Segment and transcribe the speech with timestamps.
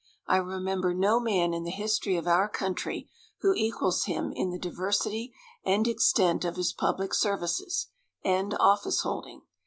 [0.25, 3.07] I remember no man in the history of our country
[3.41, 5.31] who equals him in the diversity
[5.63, 7.85] and extent of his public services
[8.25, 9.43] and office holding.